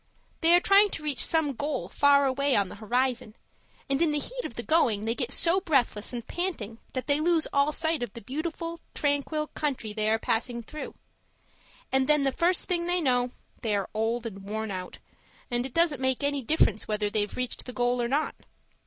[0.39, 3.35] They are trying to reach some goal far away on the horizon,
[3.87, 7.19] and in the heat of the going they get so breathless and panting that they
[7.21, 10.95] lose all sight of the beautiful, tranquil country they are passing through;
[11.91, 13.29] and then the first thing they know,
[13.61, 14.97] they are old and worn out,
[15.51, 18.33] and it doesn't make any difference whether they've reached the goal or not.